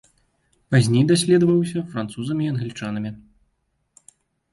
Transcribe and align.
Пазней 0.71 1.03
даследаваўся 1.11 1.83
французамі 1.91 2.43
і 2.47 2.51
англічанамі. 2.53 3.13